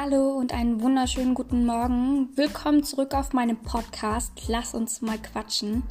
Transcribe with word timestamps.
Hallo 0.00 0.30
und 0.30 0.54
einen 0.54 0.80
wunderschönen 0.80 1.34
guten 1.34 1.66
Morgen. 1.66 2.28
Willkommen 2.36 2.84
zurück 2.84 3.14
auf 3.14 3.32
meinem 3.32 3.56
Podcast. 3.56 4.30
Lass 4.46 4.72
uns 4.72 5.02
mal 5.02 5.18
quatschen. 5.18 5.82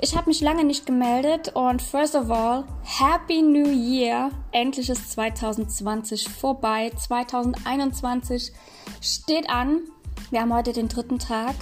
Ich 0.00 0.16
habe 0.16 0.28
mich 0.28 0.40
lange 0.40 0.62
nicht 0.62 0.86
gemeldet 0.86 1.50
und 1.56 1.82
first 1.82 2.14
of 2.14 2.30
all, 2.30 2.62
Happy 2.84 3.42
New 3.42 3.72
Year. 3.72 4.30
Endlich 4.52 4.88
ist 4.88 5.10
2020 5.10 6.28
vorbei. 6.28 6.92
2021 6.96 8.52
steht 9.00 9.50
an. 9.50 9.80
Wir 10.30 10.40
haben 10.40 10.54
heute 10.54 10.72
den 10.72 10.86
dritten 10.86 11.18
Tag. 11.18 11.56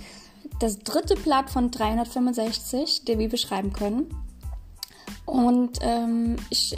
Das 0.58 0.78
dritte 0.80 1.14
Blatt 1.14 1.48
von 1.48 1.70
365, 1.70 3.06
den 3.06 3.18
wir 3.18 3.30
beschreiben 3.30 3.72
können. 3.72 4.14
Und 5.24 5.78
ähm, 5.80 6.36
ich 6.50 6.76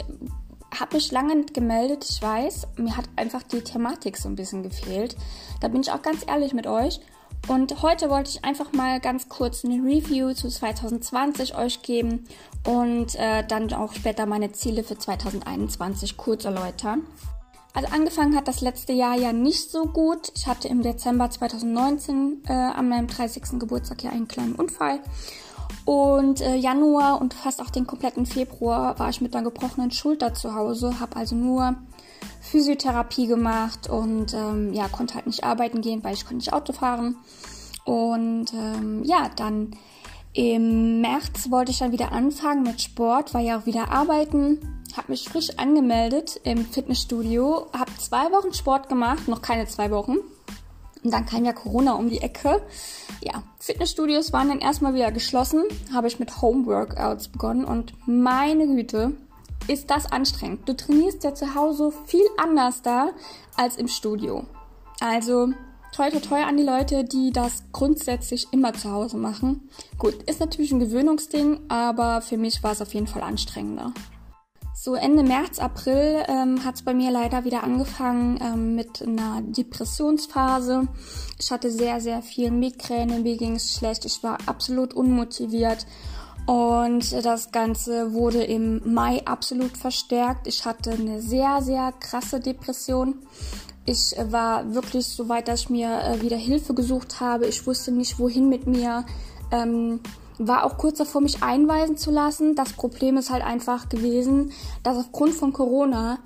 habe 0.79 0.95
mich 0.95 1.11
lange 1.11 1.35
nicht 1.35 1.53
gemeldet, 1.53 2.05
ich 2.09 2.21
weiß. 2.21 2.67
Mir 2.77 2.95
hat 2.97 3.05
einfach 3.15 3.43
die 3.43 3.61
Thematik 3.61 4.17
so 4.17 4.29
ein 4.29 4.35
bisschen 4.35 4.63
gefehlt. 4.63 5.15
Da 5.61 5.67
bin 5.67 5.81
ich 5.81 5.91
auch 5.91 6.01
ganz 6.01 6.25
ehrlich 6.27 6.53
mit 6.53 6.67
euch. 6.67 6.99
Und 7.47 7.83
heute 7.83 8.09
wollte 8.09 8.31
ich 8.31 8.43
einfach 8.43 8.73
mal 8.73 8.99
ganz 8.99 9.29
kurz 9.29 9.63
eine 9.63 9.75
Review 9.75 10.33
zu 10.33 10.49
2020 10.49 11.55
euch 11.55 11.83
geben 11.83 12.25
und 12.65 13.13
äh, 13.15 13.45
dann 13.45 13.71
auch 13.73 13.93
später 13.93 14.25
meine 14.25 14.51
Ziele 14.51 14.83
für 14.83 14.97
2021 14.97 16.17
kurz 16.17 16.45
erläutern. 16.45 17.03
Also 17.73 17.89
angefangen 17.93 18.35
hat 18.35 18.47
das 18.47 18.61
letzte 18.61 18.93
Jahr 18.93 19.15
ja 19.15 19.31
nicht 19.31 19.69
so 19.69 19.85
gut. 19.85 20.31
Ich 20.35 20.47
hatte 20.47 20.69
im 20.69 20.81
Dezember 20.81 21.29
2019 21.29 22.43
äh, 22.47 22.53
an 22.53 22.89
meinem 22.89 23.07
30. 23.07 23.59
Geburtstag 23.59 24.03
ja 24.03 24.11
einen 24.11 24.27
kleinen 24.27 24.55
Unfall 24.55 25.01
und 25.85 26.41
äh, 26.41 26.55
Januar 26.55 27.21
und 27.21 27.35
fast 27.35 27.61
auch 27.61 27.69
den 27.69 27.85
kompletten 27.85 28.25
Februar 28.25 28.97
war 28.97 29.09
ich 29.09 29.21
mit 29.21 29.35
einer 29.35 29.43
gebrochenen 29.43 29.91
Schulter 29.91 30.33
zu 30.33 30.55
Hause, 30.55 30.99
habe 30.99 31.15
also 31.15 31.35
nur 31.35 31.75
Physiotherapie 32.41 33.27
gemacht 33.27 33.87
und 33.87 34.33
ähm, 34.33 34.73
ja, 34.73 34.87
konnte 34.87 35.13
halt 35.13 35.27
nicht 35.27 35.43
arbeiten 35.43 35.81
gehen, 35.81 36.03
weil 36.03 36.15
ich 36.15 36.25
konnte 36.25 36.37
nicht 36.37 36.53
Auto 36.53 36.73
fahren. 36.73 37.17
Und 37.85 38.51
ähm, 38.53 39.03
ja, 39.03 39.29
dann 39.35 39.75
im 40.33 41.01
März 41.01 41.51
wollte 41.51 41.71
ich 41.71 41.77
dann 41.77 41.91
wieder 41.91 42.11
anfangen 42.11 42.63
mit 42.63 42.81
Sport, 42.81 43.35
war 43.35 43.41
ja 43.41 43.59
auch 43.59 43.67
wieder 43.67 43.91
arbeiten, 43.91 44.83
habe 44.97 45.11
mich 45.11 45.29
frisch 45.29 45.51
angemeldet 45.57 46.41
im 46.43 46.65
Fitnessstudio, 46.65 47.67
habe 47.77 47.91
zwei 47.99 48.31
Wochen 48.31 48.53
Sport 48.53 48.89
gemacht, 48.89 49.27
noch 49.27 49.43
keine 49.43 49.67
zwei 49.67 49.91
Wochen. 49.91 50.17
Und 51.03 51.13
dann 51.13 51.27
kam 51.27 51.45
ja 51.45 51.53
Corona 51.53 51.93
um 51.93 52.09
die 52.09 52.21
Ecke 52.21 52.61
ja, 53.21 53.43
Fitnessstudios 53.59 54.33
waren 54.33 54.49
dann 54.49 54.59
erstmal 54.59 54.93
wieder 54.93 55.11
geschlossen, 55.11 55.63
habe 55.93 56.07
ich 56.07 56.19
mit 56.19 56.41
Homeworkouts 56.41 57.29
begonnen 57.29 57.65
und 57.65 57.93
meine 58.07 58.67
Güte, 58.67 59.13
ist 59.67 59.89
das 59.89 60.11
anstrengend. 60.11 60.67
Du 60.67 60.75
trainierst 60.75 61.23
ja 61.23 61.33
zu 61.33 61.55
Hause 61.55 61.91
viel 62.05 62.25
anders 62.37 62.81
da 62.81 63.09
als 63.57 63.77
im 63.77 63.87
Studio. 63.87 64.45
Also 64.99 65.49
toi 65.91 66.09
toi 66.09 66.19
toi 66.19 66.43
an 66.43 66.57
die 66.57 66.63
Leute, 66.63 67.03
die 67.03 67.31
das 67.31 67.63
grundsätzlich 67.71 68.47
immer 68.51 68.73
zu 68.73 68.91
Hause 68.91 69.17
machen. 69.17 69.69
Gut, 69.97 70.21
ist 70.23 70.39
natürlich 70.39 70.71
ein 70.71 70.79
Gewöhnungsding, 70.79 71.61
aber 71.67 72.21
für 72.21 72.37
mich 72.37 72.63
war 72.63 72.73
es 72.73 72.81
auf 72.81 72.93
jeden 72.93 73.07
Fall 73.07 73.23
anstrengender. 73.23 73.93
So 74.85 74.93
Ende 74.93 75.23
März, 75.23 75.57
April 75.57 76.23
ähm, 76.27 76.63
hat 76.63 76.75
es 76.75 76.83
bei 76.83 76.93
mir 76.93 77.09
leider 77.09 77.43
wieder 77.43 77.63
angefangen 77.63 78.37
ähm, 78.39 78.75
mit 78.75 79.01
einer 79.01 79.41
Depressionsphase. 79.41 80.87
Ich 81.39 81.49
hatte 81.49 81.71
sehr, 81.71 81.99
sehr 81.99 82.21
viel 82.21 82.51
Migräne, 82.51 83.19
mir 83.19 83.35
ging 83.35 83.55
es 83.55 83.73
schlecht, 83.73 84.05
ich 84.05 84.21
war 84.21 84.37
absolut 84.45 84.93
unmotiviert. 84.93 85.87
Und 86.45 87.25
das 87.25 87.51
Ganze 87.51 88.13
wurde 88.13 88.43
im 88.43 88.93
Mai 88.93 89.25
absolut 89.25 89.75
verstärkt. 89.75 90.45
Ich 90.45 90.65
hatte 90.65 90.91
eine 90.91 91.19
sehr, 91.19 91.63
sehr 91.63 91.91
krasse 91.91 92.39
Depression. 92.39 93.15
Ich 93.87 94.15
war 94.29 94.75
wirklich 94.75 95.07
so 95.07 95.27
weit, 95.29 95.47
dass 95.47 95.61
ich 95.61 95.69
mir 95.71 95.99
äh, 95.99 96.21
wieder 96.21 96.37
Hilfe 96.37 96.75
gesucht 96.75 97.19
habe. 97.19 97.47
Ich 97.47 97.65
wusste 97.65 97.91
nicht, 97.91 98.19
wohin 98.19 98.49
mit 98.49 98.67
mir. 98.67 99.03
Ähm, 99.49 100.01
war 100.37 100.63
auch 100.63 100.77
kurz 100.77 100.97
davor, 100.97 101.21
mich 101.21 101.43
einweisen 101.43 101.97
zu 101.97 102.11
lassen. 102.11 102.55
Das 102.55 102.73
Problem 102.73 103.17
ist 103.17 103.29
halt 103.29 103.43
einfach 103.43 103.89
gewesen, 103.89 104.51
dass 104.83 104.97
aufgrund 104.97 105.33
von 105.33 105.53
Corona 105.53 106.19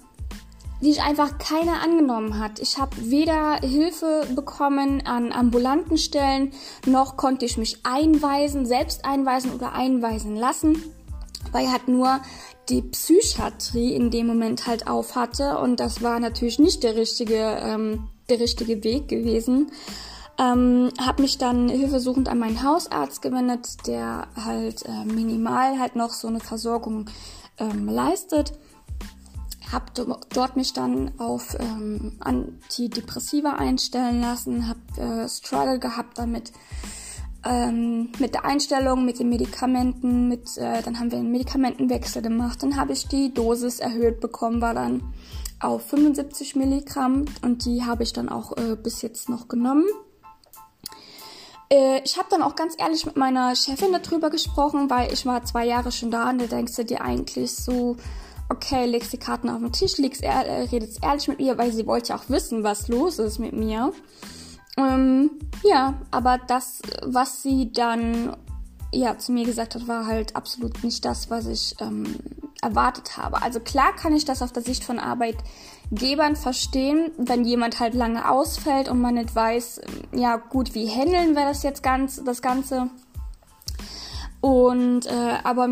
sich 0.81 1.01
einfach 1.01 1.37
keiner 1.37 1.81
angenommen 1.83 2.39
hat. 2.39 2.59
Ich 2.59 2.77
habe 2.77 2.95
weder 2.99 3.57
Hilfe 3.57 4.25
bekommen 4.33 5.05
an 5.05 5.31
ambulanten 5.31 5.97
Stellen, 5.97 6.53
noch 6.85 7.17
konnte 7.17 7.45
ich 7.45 7.57
mich 7.57 7.79
einweisen, 7.83 8.65
selbst 8.65 9.03
einweisen 9.03 9.51
oder 9.51 9.73
einweisen 9.73 10.35
lassen, 10.35 10.81
weil 11.51 11.69
halt 11.69 11.87
nur 11.87 12.19
die 12.69 12.81
Psychiatrie 12.81 13.93
in 13.93 14.11
dem 14.11 14.27
Moment 14.27 14.67
halt 14.67 14.87
auf 14.87 15.15
hatte 15.15 15.57
und 15.57 15.79
das 15.79 16.01
war 16.01 16.19
natürlich 16.19 16.59
nicht 16.59 16.83
der 16.83 16.95
richtige, 16.95 17.57
ähm, 17.61 18.07
der 18.29 18.39
richtige 18.39 18.83
Weg 18.83 19.07
gewesen. 19.07 19.71
Ähm, 20.39 20.91
habe 21.01 21.22
mich 21.22 21.38
dann 21.38 21.67
hilfesuchend 21.67 22.29
an 22.29 22.39
meinen 22.39 22.63
Hausarzt 22.63 23.22
gewendet, 23.22 23.85
der 23.88 24.27
halt 24.38 24.85
äh, 24.85 25.03
minimal 25.03 25.79
halt 25.79 25.97
noch 25.97 26.11
so 26.11 26.29
eine 26.29 26.39
Versorgung 26.39 27.09
ähm, 27.57 27.89
leistet. 27.89 28.53
Habe 29.69 30.17
dort 30.33 30.55
mich 30.55 30.72
dann 30.72 31.11
auf 31.19 31.57
ähm, 31.59 32.13
Antidepressiva 32.22 33.53
einstellen 33.55 34.22
lassen, 34.22 34.67
habe 34.69 35.23
äh, 35.23 35.27
Struggle 35.27 35.77
gehabt 35.77 36.17
damit, 36.17 36.53
ähm, 37.45 38.09
mit 38.19 38.33
der 38.33 38.45
Einstellung, 38.45 39.06
mit 39.06 39.19
den 39.19 39.29
Medikamenten, 39.29 40.27
mit, 40.27 40.57
äh, 40.57 40.81
dann 40.81 41.00
haben 41.00 41.11
wir 41.11 41.19
einen 41.19 41.31
Medikamentenwechsel 41.31 42.21
gemacht, 42.21 42.63
dann 42.63 42.77
habe 42.77 42.94
ich 42.94 43.07
die 43.07 43.33
Dosis 43.33 43.79
erhöht 43.79 44.19
bekommen, 44.19 44.61
war 44.61 44.73
dann 44.73 45.01
auf 45.59 45.85
75 45.88 46.56
Milligramm 46.56 47.25
und 47.41 47.66
die 47.66 47.83
habe 47.83 48.03
ich 48.03 48.13
dann 48.13 48.29
auch 48.29 48.57
äh, 48.57 48.75
bis 48.81 49.01
jetzt 49.01 49.29
noch 49.29 49.47
genommen. 49.47 49.85
Äh, 51.69 52.02
ich 52.03 52.18
habe 52.18 52.28
dann 52.30 52.41
auch 52.41 52.56
ganz 52.56 52.75
ehrlich 52.78 53.06
mit 53.06 53.16
meiner 53.16 53.56
Chefin 53.56 53.91
darüber 53.91 54.30
gesprochen, 54.30 54.90
weil 54.90 55.13
ich 55.13 55.25
war 55.25 55.44
zwei 55.44 55.66
Jahre 55.66 55.91
schon 55.91 56.12
da 56.12 56.30
und 56.30 56.40
da 56.40 56.46
denkst 56.46 56.75
du 56.75 56.85
dir 56.85 57.02
eigentlich 57.02 57.56
so, 57.56 57.96
okay, 58.50 58.85
legst 58.85 59.13
die 59.13 59.18
Karten 59.18 59.50
auf 59.50 59.59
den 59.59 59.72
Tisch, 59.72 59.97
legst 59.97 60.24
er, 60.24 60.46
äh, 60.46 60.62
redest 60.63 61.03
ehrlich 61.03 61.28
mit 61.28 61.40
ihr, 61.40 61.57
weil 61.57 61.72
sie 61.72 61.85
wollte 61.85 62.09
ja 62.09 62.18
auch 62.18 62.30
wissen, 62.30 62.63
was 62.63 62.88
los 62.88 63.19
ist 63.19 63.40
mit 63.40 63.53
mir. 63.53 63.94
Ähm, 64.78 65.31
ja, 65.63 65.96
aber 66.12 66.40
das, 66.47 66.81
was 67.03 67.44
sie 67.44 67.72
dann 67.72 68.36
ja 68.91 69.18
zu 69.18 69.31
mir 69.31 69.46
gesagt 69.46 69.75
hat, 69.75 69.88
war 69.88 70.07
halt 70.07 70.36
absolut 70.36 70.84
nicht 70.84 71.06
das, 71.06 71.30
was 71.30 71.46
ich 71.46 71.75
ähm, 71.80 72.16
erwartet 72.62 73.18
habe. 73.18 73.41
Also 73.41 73.59
klar 73.59 73.96
kann 73.96 74.16
ich 74.16 74.25
das 74.25 74.41
auf 74.41 74.51
der 74.51 74.63
Sicht 74.63 74.84
von 74.84 75.00
Arbeit 75.00 75.38
Gebern 75.91 76.35
verstehen, 76.35 77.11
wenn 77.17 77.45
jemand 77.45 77.79
halt 77.79 77.94
lange 77.94 78.29
ausfällt 78.29 78.89
und 78.89 79.01
man 79.01 79.16
nicht 79.16 79.35
weiß, 79.35 79.81
ja 80.13 80.38
gut, 80.38 80.75
wie 80.75 80.88
handeln 80.88 81.35
wir 81.35 81.45
das 81.45 81.63
jetzt 81.63 81.81
ganz, 81.81 82.23
das 82.23 82.41
Ganze. 82.41 82.89
Und 84.41 85.07
äh, 85.07 85.38
aber 85.44 85.67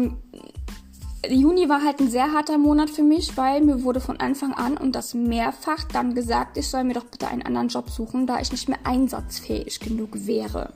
Juni 1.30 1.70
war 1.70 1.84
halt 1.84 2.00
ein 2.00 2.10
sehr 2.10 2.34
harter 2.34 2.58
Monat 2.58 2.90
für 2.90 3.04
mich, 3.04 3.38
weil 3.38 3.62
mir 3.62 3.84
wurde 3.84 4.00
von 4.00 4.20
Anfang 4.20 4.54
an 4.54 4.78
und 4.78 4.94
das 4.94 5.14
mehrfach 5.14 5.84
dann 5.86 6.16
gesagt, 6.16 6.58
ich 6.58 6.68
soll 6.68 6.84
mir 6.84 6.94
doch 6.94 7.06
bitte 7.06 7.28
einen 7.28 7.44
anderen 7.44 7.68
Job 7.68 7.90
suchen, 7.90 8.28
da 8.28 8.40
ich 8.40 8.52
nicht 8.52 8.70
mehr 8.70 8.80
einsatzfähig 8.84 9.80
genug 9.80 10.10
wäre. 10.14 10.74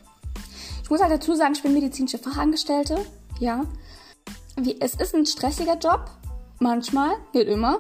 Ich 0.83 0.89
muss 0.89 1.01
halt 1.01 1.11
dazu 1.11 1.35
sagen, 1.35 1.53
ich 1.53 1.63
bin 1.63 1.73
medizinische 1.73 2.17
Fachangestellte, 2.17 2.97
ja. 3.39 3.65
Wie, 4.57 4.79
es 4.79 4.95
ist 4.95 5.15
ein 5.15 5.25
stressiger 5.25 5.77
Job, 5.77 6.11
manchmal, 6.59 7.11
nicht 7.33 7.47
immer. 7.47 7.79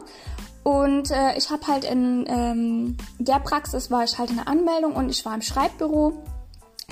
Und 0.63 1.09
äh, 1.09 1.37
ich 1.37 1.49
habe 1.49 1.65
halt 1.67 1.85
in 1.85 2.25
ähm, 2.27 2.97
der 3.17 3.39
Praxis 3.39 3.89
war 3.89 4.03
ich 4.03 4.17
halt 4.17 4.29
in 4.29 4.35
der 4.37 4.47
Anmeldung 4.47 4.93
und 4.93 5.09
ich 5.09 5.25
war 5.25 5.33
im 5.33 5.41
Schreibbüro. 5.41 6.13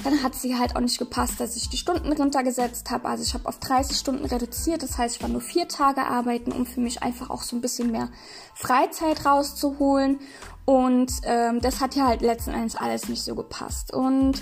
Dann 0.03 0.23
hat 0.23 0.33
sie 0.33 0.57
halt 0.57 0.75
auch 0.75 0.81
nicht 0.81 0.97
gepasst, 0.97 1.39
dass 1.39 1.57
ich 1.57 1.69
die 1.69 1.77
Stunden 1.77 2.11
runtergesetzt 2.13 2.89
habe. 2.89 3.09
Also 3.09 3.23
ich 3.23 3.33
habe 3.33 3.47
auf 3.47 3.59
30 3.59 3.97
Stunden 3.97 4.25
reduziert. 4.25 4.81
Das 4.81 4.97
heißt, 4.97 5.17
ich 5.17 5.21
war 5.21 5.29
nur 5.29 5.41
vier 5.41 5.67
Tage 5.67 6.05
arbeiten, 6.05 6.53
um 6.53 6.65
für 6.65 6.79
mich 6.79 7.03
einfach 7.03 7.29
auch 7.29 7.43
so 7.43 7.55
ein 7.55 7.61
bisschen 7.61 7.91
mehr 7.91 8.09
Freizeit 8.55 9.25
rauszuholen. 9.25 10.19
Und 10.65 11.11
ähm, 11.23 11.59
das 11.59 11.81
hat 11.81 11.95
ja 11.95 12.07
halt 12.07 12.21
letzten 12.21 12.51
Endes 12.51 12.75
alles 12.75 13.09
nicht 13.09 13.23
so 13.23 13.35
gepasst. 13.35 13.93
Und 13.93 14.41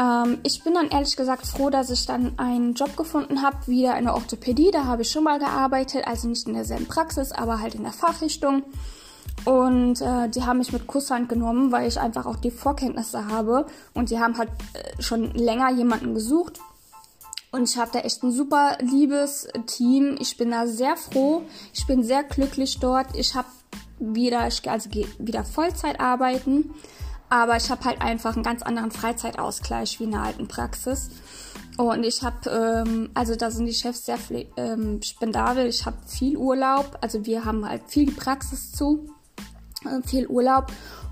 ähm, 0.00 0.38
ich 0.42 0.64
bin 0.64 0.74
dann 0.74 0.88
ehrlich 0.88 1.16
gesagt 1.16 1.46
froh, 1.46 1.68
dass 1.68 1.90
ich 1.90 2.06
dann 2.06 2.38
einen 2.38 2.74
Job 2.74 2.96
gefunden 2.96 3.42
habe, 3.42 3.66
wieder 3.66 3.98
in 3.98 4.04
der 4.04 4.14
Orthopädie. 4.14 4.70
Da 4.70 4.84
habe 4.86 5.02
ich 5.02 5.10
schon 5.10 5.24
mal 5.24 5.38
gearbeitet, 5.38 6.06
also 6.06 6.28
nicht 6.28 6.46
in 6.46 6.54
derselben 6.54 6.86
Praxis, 6.86 7.32
aber 7.32 7.60
halt 7.60 7.74
in 7.74 7.82
der 7.82 7.92
Fachrichtung. 7.92 8.62
Und 9.44 10.00
äh, 10.00 10.28
die 10.28 10.44
haben 10.44 10.58
mich 10.58 10.72
mit 10.72 10.86
Kusshand 10.86 11.28
genommen, 11.28 11.70
weil 11.70 11.86
ich 11.86 12.00
einfach 12.00 12.26
auch 12.26 12.36
die 12.36 12.50
Vorkenntnisse 12.50 13.28
habe. 13.28 13.66
Und 13.94 14.08
sie 14.08 14.18
haben 14.18 14.38
halt 14.38 14.50
äh, 14.72 15.02
schon 15.02 15.34
länger 15.34 15.70
jemanden 15.70 16.14
gesucht. 16.14 16.60
Und 17.52 17.68
ich 17.68 17.76
habe 17.76 17.90
da 17.92 18.00
echt 18.00 18.22
ein 18.22 18.32
super 18.32 18.78
liebes 18.80 19.48
Team. 19.66 20.16
Ich 20.20 20.36
bin 20.36 20.50
da 20.50 20.66
sehr 20.66 20.96
froh. 20.96 21.42
Ich 21.74 21.86
bin 21.86 22.04
sehr 22.04 22.22
glücklich 22.22 22.78
dort. 22.78 23.08
Ich 23.14 23.34
habe 23.34 23.48
wieder, 23.98 24.46
ich 24.46 24.68
also 24.70 24.88
wieder 25.18 25.44
Vollzeit 25.44 26.00
arbeiten. 26.00 26.70
Aber 27.30 27.56
ich 27.56 27.70
habe 27.70 27.84
halt 27.84 28.02
einfach 28.02 28.34
einen 28.34 28.42
ganz 28.42 28.62
anderen 28.62 28.90
Freizeitausgleich 28.90 30.00
wie 30.00 30.04
in 30.04 30.10
der 30.10 30.22
alten 30.22 30.48
Praxis. 30.48 31.10
Und 31.76 32.04
ich 32.04 32.22
habe, 32.22 32.50
ähm, 32.50 33.10
also 33.14 33.36
da 33.36 33.50
sind 33.50 33.66
die 33.66 33.72
Chefs 33.72 34.04
sehr 34.04 34.18
ähm, 34.56 35.00
spendabel. 35.00 35.66
Ich 35.66 35.86
habe 35.86 35.96
viel 36.06 36.36
Urlaub. 36.36 36.98
Also 37.00 37.24
wir 37.24 37.44
haben 37.44 37.66
halt 37.66 37.82
viel 37.86 38.06
die 38.06 38.12
Praxis 38.12 38.72
zu. 38.72 39.06
äh, 39.84 40.02
viel 40.06 40.26
Urlaub. 40.26 40.66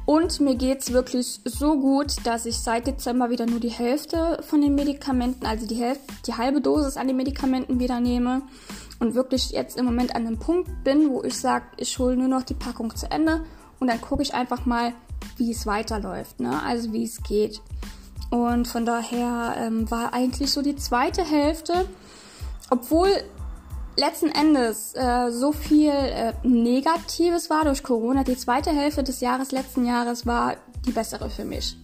Und 0.04 0.40
mir 0.40 0.56
geht 0.56 0.80
es 0.80 0.92
wirklich 0.92 1.40
so 1.44 1.78
gut, 1.78 2.14
dass 2.24 2.46
ich 2.46 2.58
seit 2.58 2.86
Dezember 2.86 3.30
wieder 3.30 3.46
nur 3.46 3.60
die 3.60 3.68
Hälfte 3.68 4.40
von 4.42 4.60
den 4.60 4.74
Medikamenten, 4.74 5.46
also 5.46 5.66
die, 5.66 5.76
Hälfte, 5.76 6.02
die 6.26 6.34
halbe 6.34 6.60
Dosis 6.60 6.96
an 6.96 7.06
den 7.06 7.16
Medikamenten 7.16 7.78
wieder 7.78 8.00
nehme. 8.00 8.42
Und 9.00 9.14
wirklich 9.14 9.50
jetzt 9.50 9.78
im 9.78 9.84
Moment 9.84 10.16
an 10.16 10.26
einem 10.26 10.38
Punkt 10.38 10.82
bin, 10.82 11.10
wo 11.10 11.22
ich 11.22 11.38
sage, 11.38 11.66
ich 11.76 11.98
hole 11.98 12.16
nur 12.16 12.28
noch 12.28 12.42
die 12.42 12.54
Packung 12.54 12.94
zu 12.96 13.10
Ende 13.10 13.44
und 13.78 13.88
dann 13.88 14.00
gucke 14.00 14.22
ich 14.22 14.34
einfach 14.34 14.66
mal, 14.66 14.92
wie 15.36 15.52
es 15.52 15.66
weiterläuft, 15.66 16.40
ne? 16.40 16.62
also 16.62 16.92
wie 16.92 17.04
es 17.04 17.22
geht. 17.22 17.60
Und 18.30 18.68
von 18.68 18.84
daher 18.84 19.54
ähm, 19.56 19.90
war 19.90 20.12
eigentlich 20.12 20.50
so 20.52 20.60
die 20.60 20.76
zweite 20.76 21.24
Hälfte, 21.24 21.88
obwohl 22.70 23.08
letzten 23.96 24.30
Endes 24.30 24.94
äh, 24.94 25.30
so 25.30 25.52
viel 25.52 25.90
äh, 25.90 26.32
Negatives 26.42 27.50
war 27.50 27.64
durch 27.64 27.82
Corona, 27.82 28.24
die 28.24 28.36
zweite 28.36 28.70
Hälfte 28.70 29.02
des 29.02 29.20
Jahres 29.20 29.50
letzten 29.50 29.86
Jahres 29.86 30.26
war 30.26 30.56
die 30.86 30.92
bessere 30.92 31.30
für 31.30 31.44
mich. 31.44 31.76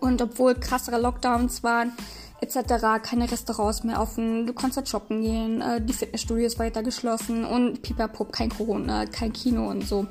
Und 0.00 0.22
obwohl 0.22 0.54
krassere 0.54 1.00
Lockdowns 1.00 1.64
waren, 1.64 1.92
etc., 2.40 3.02
keine 3.02 3.30
Restaurants 3.30 3.82
mehr 3.82 4.00
offen, 4.00 4.46
du 4.46 4.52
konntest 4.52 4.76
halt 4.76 4.88
shoppen 4.88 5.22
gehen, 5.22 5.60
äh, 5.60 5.80
die 5.80 5.92
Fitnessstudios 5.92 6.58
weiter 6.58 6.82
geschlossen 6.82 7.44
und 7.44 7.82
pipapup, 7.82 8.32
kein 8.32 8.50
Corona, 8.50 9.06
kein 9.06 9.32
Kino 9.32 9.68
und 9.68 9.88
so. 9.88 10.06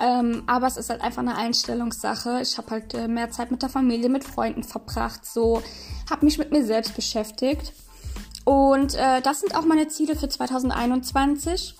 Ähm, 0.00 0.44
aber 0.46 0.66
es 0.66 0.78
ist 0.78 0.88
halt 0.88 1.02
einfach 1.02 1.20
eine 1.20 1.36
Einstellungssache. 1.36 2.40
Ich 2.40 2.56
habe 2.56 2.70
halt 2.70 2.94
äh, 2.94 3.06
mehr 3.06 3.30
Zeit 3.30 3.50
mit 3.50 3.62
der 3.62 3.68
Familie, 3.68 4.08
mit 4.08 4.24
Freunden 4.24 4.64
verbracht, 4.64 5.26
so, 5.26 5.62
habe 6.10 6.24
mich 6.24 6.38
mit 6.38 6.50
mir 6.52 6.64
selbst 6.64 6.96
beschäftigt. 6.96 7.72
Und 8.44 8.94
äh, 8.94 9.20
das 9.20 9.40
sind 9.40 9.54
auch 9.54 9.64
meine 9.64 9.88
Ziele 9.88 10.16
für 10.16 10.28
2021. 10.28 11.76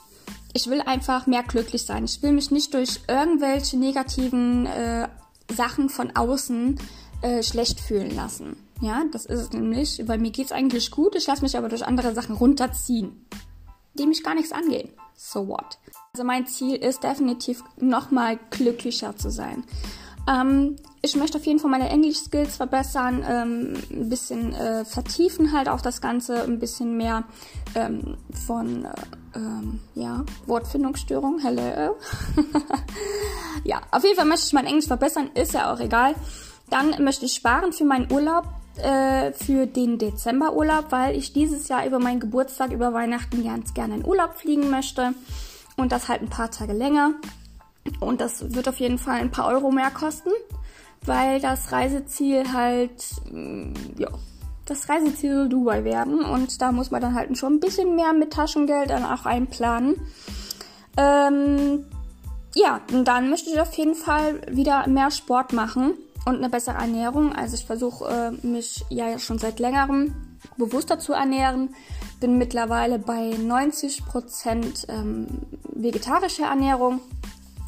Ich 0.53 0.69
will 0.69 0.83
einfach 0.83 1.27
mehr 1.27 1.43
glücklich 1.43 1.87
sein. 1.87 2.05
Ich 2.05 2.23
will 2.23 2.33
mich 2.33 2.51
nicht 2.51 2.75
durch 2.75 3.01
irgendwelche 3.09 3.79
negativen 3.79 4.67
äh, 4.67 5.09
Sachen 5.51 5.89
von 5.89 6.15
außen 6.15 6.79
äh, 7.23 7.43
schlecht 7.43 7.81
fühlen 7.81 8.15
lassen. 8.15 8.57
Ja, 8.81 9.05
das 9.13 9.27
ist 9.27 9.41
es 9.41 9.53
nämlich, 9.53 10.03
weil 10.07 10.19
mir 10.19 10.31
geht's 10.31 10.53
eigentlich 10.53 10.91
gut, 10.91 11.15
ich 11.15 11.27
lasse 11.27 11.43
mich 11.43 11.57
aber 11.57 11.69
durch 11.69 11.85
andere 11.85 12.15
Sachen 12.15 12.35
runterziehen, 12.35 13.27
die 13.95 14.07
mich 14.07 14.23
gar 14.23 14.35
nichts 14.35 14.53
angehen. 14.53 14.91
So 15.15 15.47
what? 15.49 15.79
Also 16.13 16.25
mein 16.25 16.45
Ziel 16.49 16.75
ist 16.75 17.05
definitiv 17.05 17.63
nochmal 17.77 18.41
glücklicher 18.51 19.17
zu 19.17 19.31
sein. 19.31 19.63
Ähm, 20.29 20.75
ich 21.03 21.15
möchte 21.15 21.39
auf 21.39 21.47
jeden 21.47 21.61
Fall 21.61 21.71
meine 21.71 21.89
Englisch-Skills 21.89 22.57
verbessern, 22.57 23.25
ähm, 23.29 23.75
ein 23.93 24.09
bisschen 24.09 24.53
äh, 24.53 24.85
vertiefen 24.85 25.53
halt 25.53 25.69
auch 25.69 25.81
das 25.81 26.01
Ganze, 26.01 26.43
ein 26.43 26.59
bisschen 26.59 26.97
mehr 26.97 27.23
ähm, 27.77 28.17
von 28.45 28.87
äh, 28.87 28.93
ähm, 29.37 29.79
ja, 29.95 30.25
Wortfindungsstörung, 30.47 31.39
hello. 31.39 31.97
ja, 33.65 33.81
auf 33.93 34.03
jeden 34.03 34.17
Fall 34.17 34.27
möchte 34.27 34.47
ich 34.47 34.53
mein 34.53 34.67
Englisch 34.67 34.89
verbessern, 34.89 35.31
ist 35.35 35.55
ja 35.55 35.73
auch 35.73 35.79
egal. 35.79 36.17
Dann 36.71 37.05
möchte 37.05 37.25
ich 37.25 37.35
sparen 37.35 37.73
für 37.73 37.85
meinen 37.85 38.11
Urlaub, 38.13 38.49
äh, 38.83 39.31
für 39.33 39.67
den 39.67 39.99
Dezemberurlaub, 39.99 40.87
weil 40.91 41.17
ich 41.17 41.33
dieses 41.33 41.69
Jahr 41.69 41.87
über 41.87 42.01
meinen 42.01 42.19
Geburtstag, 42.19 42.73
über 42.73 42.93
Weihnachten 42.93 43.45
ganz 43.45 43.75
gerne 43.75 43.95
in 43.95 44.05
Urlaub 44.05 44.35
fliegen 44.35 44.71
möchte. 44.71 45.15
Und 45.81 45.93
das 45.93 46.09
halt 46.09 46.21
ein 46.21 46.29
paar 46.29 46.51
Tage 46.51 46.75
länger. 46.75 47.15
Und 48.01 48.21
das 48.21 48.55
wird 48.55 48.69
auf 48.69 48.81
jeden 48.81 48.99
Fall 48.99 49.19
ein 49.21 49.31
paar 49.31 49.47
Euro 49.47 49.71
mehr 49.71 49.91
kosten, 49.91 50.29
weil 51.07 51.41
das 51.41 51.73
Reiseziel 51.73 52.53
halt, 52.53 53.03
mm, 53.31 53.73
ja, 53.97 54.09
das 54.67 54.91
Reiseziel 54.91 55.49
Dubai 55.49 55.83
werden. 55.85 56.23
Und 56.23 56.61
da 56.61 56.71
muss 56.71 56.91
man 56.91 57.01
dann 57.01 57.15
halt 57.15 57.37
schon 57.39 57.55
ein 57.55 57.61
bisschen 57.61 57.97
mehr 57.97 58.13
mit 58.13 58.33
Taschengeld 58.35 58.91
dann 58.91 59.07
auch 59.07 59.25
einplanen. 59.25 59.97
Ähm, 60.99 61.87
ja, 62.55 62.81
und 62.93 63.09
dann 63.09 63.31
möchte 63.31 63.49
ich 63.49 63.59
auf 63.59 63.73
jeden 63.73 63.95
Fall 63.95 64.43
wieder 64.51 64.87
mehr 64.87 65.11
Sport 65.11 65.55
machen 65.55 65.95
und 66.27 66.37
eine 66.37 66.51
bessere 66.51 66.77
Ernährung. 66.77 67.33
Also 67.33 67.55
ich 67.55 67.65
versuche 67.65 68.05
äh, 68.45 68.47
mich 68.47 68.85
ja 68.91 69.19
schon 69.19 69.39
seit 69.39 69.61
längerem 69.61 70.15
bewusster 70.59 70.99
zu 70.99 71.15
ernähren. 71.15 71.75
Bin 72.21 72.37
mittlerweile 72.37 72.99
bei 72.99 73.31
90 73.31 74.05
Prozent 74.05 74.87
ähm, 74.89 75.27
vegetarische 75.83 76.43
Ernährung, 76.43 77.01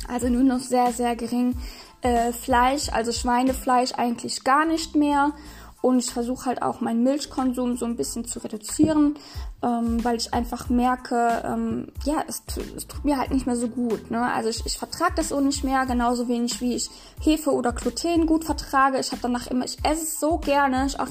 also 0.09 0.29
nur 0.29 0.43
noch 0.43 0.61
sehr, 0.61 0.93
sehr 0.93 1.17
gering 1.17 1.57
äh, 2.03 2.33
Fleisch, 2.33 2.89
also 2.91 3.13
Schweinefleisch 3.13 3.93
eigentlich 3.95 4.45
gar 4.45 4.65
nicht 4.65 4.95
mehr. 4.95 5.33
Und 5.81 5.99
ich 5.99 6.13
versuche 6.13 6.47
halt 6.47 6.63
auch 6.63 6.81
meinen 6.81 7.03
Milchkonsum 7.03 7.77
so 7.77 7.87
ein 7.87 7.97
bisschen 7.97 8.25
zu 8.25 8.39
reduzieren, 8.39 9.17
ähm, 9.65 10.03
weil 10.05 10.17
ich 10.17 10.33
einfach 10.33 10.69
merke, 10.69 11.43
ähm, 11.45 11.89
ja, 12.05 12.23
es, 12.29 12.43
es, 12.77 12.87
tut 12.87 13.05
mir 13.05 13.19
halt 13.19 13.33
nicht 13.33 13.47
mehr 13.47 13.57
so 13.57 13.67
gut. 13.67 14.09
Ne? 14.09 14.23
Also 14.33 14.49
ich, 14.49 14.65
ich 14.65 14.79
vertrage 14.79 15.15
das 15.17 15.33
auch 15.33 15.41
nicht 15.41 15.65
mehr, 15.65 15.85
genauso 15.85 16.29
wenig 16.29 16.61
wie 16.61 16.75
ich 16.75 16.89
Hefe 17.21 17.51
oder 17.51 17.73
Gluten 17.73 18.27
gut 18.27 18.45
vertrage. 18.45 19.01
Ich 19.01 19.11
habe 19.11 19.23
danach 19.23 19.49
immer, 19.49 19.65
ich 19.65 19.77
esse 19.85 20.05
es 20.05 20.21
so 20.21 20.39
gerne, 20.39 20.87
ich 20.87 21.01
auch 21.01 21.09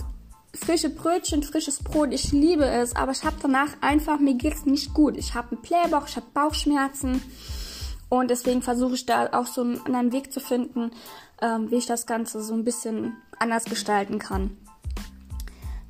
frische 0.63 0.89
Brötchen, 0.89 1.43
frisches 1.43 1.83
Brot, 1.83 2.13
ich 2.13 2.31
liebe 2.31 2.65
es, 2.65 2.95
aber 2.95 3.11
ich 3.11 3.23
habe 3.23 3.35
danach 3.41 3.69
einfach, 3.81 4.19
mir 4.19 4.35
geht's 4.35 4.65
nicht 4.65 4.93
gut. 4.93 5.17
Ich 5.17 5.33
habe 5.33 5.51
einen 5.51 5.61
Blähbauch, 5.61 6.07
ich 6.07 6.15
habe 6.15 6.27
Bauchschmerzen 6.33 7.21
und 8.09 8.29
deswegen 8.29 8.61
versuche 8.61 8.95
ich 8.95 9.05
da 9.05 9.29
auch 9.33 9.47
so 9.47 9.61
einen 9.61 9.81
anderen 9.85 10.11
Weg 10.11 10.31
zu 10.31 10.39
finden, 10.39 10.91
ähm, 11.41 11.71
wie 11.71 11.75
ich 11.75 11.87
das 11.87 12.05
Ganze 12.05 12.41
so 12.41 12.53
ein 12.53 12.63
bisschen 12.63 13.17
anders 13.39 13.65
gestalten 13.65 14.19
kann. 14.19 14.55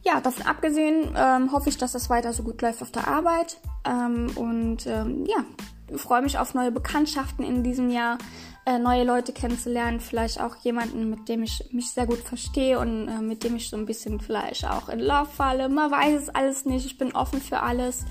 Ja, 0.04 0.20
davon 0.20 0.46
abgesehen 0.46 1.14
ähm, 1.16 1.52
hoffe 1.52 1.70
ich, 1.70 1.78
dass 1.78 1.92
das 1.92 2.10
weiter 2.10 2.34
so 2.34 2.44
gut 2.44 2.62
läuft 2.62 2.82
auf 2.82 2.92
der 2.92 3.08
Arbeit 3.08 3.58
ähm, 3.86 4.32
und 4.36 4.88
ähm, 4.88 5.26
ja, 5.26 5.98
freue 5.98 6.22
mich 6.22 6.40
auf 6.40 6.54
neue 6.54 6.72
Bekanntschaften 6.72 7.44
in 7.44 7.64
diesem 7.64 7.90
Jahr 7.90 8.18
äh, 8.66 8.78
neue 8.78 9.04
Leute 9.04 9.34
kennenzulernen, 9.34 10.00
vielleicht 10.00 10.40
auch 10.40 10.56
jemanden, 10.58 11.10
mit 11.10 11.28
dem 11.28 11.44
ich 11.44 11.64
mich 11.72 11.92
sehr 11.92 12.06
gut 12.06 12.20
verstehe 12.20 12.80
und 12.80 13.08
äh, 13.08 13.22
mit 13.22 13.44
dem 13.44 13.56
ich 13.56 13.70
so 13.70 13.78
ein 13.78 13.86
bisschen 13.86 14.20
vielleicht 14.20 14.66
auch 14.66 14.90
in 14.90 15.00
Love 15.00 15.30
falle. 15.36 15.68
Man 15.68 15.90
weiß 15.90 16.22
es 16.22 16.30
alles 16.30 16.66
nicht, 16.66 16.86
ich 16.86 16.98
bin 16.98 17.14
offen 17.14 17.42
für 17.42 17.62
alles. 17.62 18.06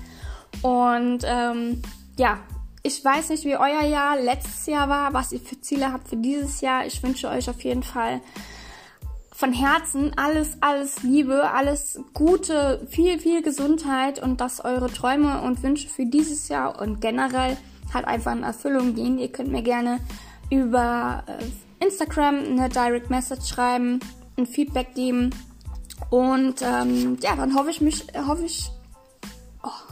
Und 0.61 1.19
ähm, 1.23 1.81
ja, 2.17 2.39
ich 2.83 3.03
weiß 3.03 3.29
nicht, 3.29 3.45
wie 3.45 3.55
euer 3.55 3.83
Jahr 3.83 4.19
letztes 4.19 4.65
Jahr 4.65 4.89
war, 4.89 5.13
was 5.13 5.31
ihr 5.31 5.39
für 5.39 5.61
Ziele 5.61 5.93
habt 5.93 6.09
für 6.09 6.17
dieses 6.17 6.61
Jahr. 6.61 6.85
Ich 6.85 7.01
wünsche 7.01 7.29
euch 7.29 7.49
auf 7.49 7.63
jeden 7.63 7.83
Fall 7.83 8.21
von 9.31 9.53
Herzen 9.53 10.11
alles, 10.17 10.57
alles 10.61 11.01
Liebe, 11.01 11.49
alles 11.49 11.99
Gute, 12.13 12.85
viel, 12.89 13.19
viel 13.19 13.41
Gesundheit 13.41 14.21
und 14.21 14.41
dass 14.41 14.63
eure 14.63 14.91
Träume 14.91 15.41
und 15.41 15.63
Wünsche 15.63 15.87
für 15.87 16.05
dieses 16.05 16.49
Jahr 16.49 16.79
und 16.79 17.01
generell 17.01 17.57
halt 17.93 18.05
einfach 18.05 18.33
in 18.33 18.43
Erfüllung 18.43 18.93
gehen. 18.95 19.17
Ihr 19.17 19.31
könnt 19.31 19.51
mir 19.51 19.63
gerne 19.63 19.99
über 20.51 21.23
äh, 21.25 21.83
Instagram 21.83 22.35
eine 22.35 22.69
Direct 22.69 23.09
Message 23.09 23.47
schreiben, 23.47 23.99
ein 24.37 24.45
Feedback 24.45 24.93
geben. 24.93 25.31
Und 26.11 26.61
ähm, 26.61 27.17
ja, 27.21 27.35
dann 27.35 27.55
hoffe 27.55 27.71
ich 27.71 27.81
mich, 27.81 28.05
hoffe 28.27 28.45
ich, 28.45 28.69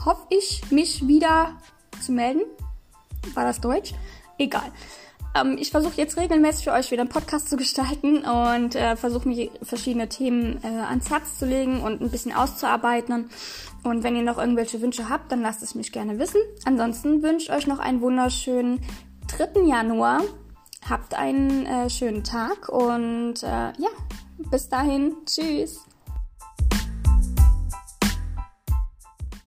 hoffe 0.04 0.26
ich, 0.30 0.70
mich 0.70 1.06
wieder 1.08 1.56
zu 2.00 2.12
melden. 2.12 2.42
War 3.34 3.44
das 3.44 3.60
Deutsch? 3.60 3.92
Egal. 4.38 4.70
Ähm, 5.34 5.56
ich 5.58 5.70
versuche 5.70 5.94
jetzt 5.96 6.16
regelmäßig 6.16 6.64
für 6.64 6.72
euch 6.72 6.90
wieder 6.90 7.02
einen 7.02 7.10
Podcast 7.10 7.48
zu 7.48 7.56
gestalten 7.56 8.24
und 8.24 8.74
äh, 8.74 8.96
versuche 8.96 9.28
mir 9.28 9.50
verschiedene 9.62 10.08
Themen 10.08 10.60
äh, 10.62 10.66
ans 10.66 11.10
Herz 11.10 11.38
zu 11.38 11.46
legen 11.46 11.80
und 11.80 12.00
ein 12.00 12.10
bisschen 12.10 12.32
auszuarbeiten. 12.32 13.30
Und 13.84 14.02
wenn 14.02 14.16
ihr 14.16 14.22
noch 14.22 14.38
irgendwelche 14.38 14.80
Wünsche 14.82 15.08
habt, 15.08 15.30
dann 15.32 15.40
lasst 15.40 15.62
es 15.62 15.74
mich 15.74 15.92
gerne 15.92 16.18
wissen. 16.18 16.40
Ansonsten 16.64 17.22
wünsche 17.22 17.46
ich 17.46 17.52
euch 17.52 17.66
noch 17.66 17.78
einen 17.78 18.00
wunderschönen 18.00 18.80
3. 19.28 19.62
Januar. 19.62 20.22
Habt 20.88 21.14
einen 21.14 21.66
äh, 21.66 21.90
schönen 21.90 22.24
Tag 22.24 22.68
und 22.68 23.42
äh, 23.42 23.46
ja, 23.46 23.90
bis 24.50 24.68
dahin. 24.68 25.16
Tschüss. 25.26 25.84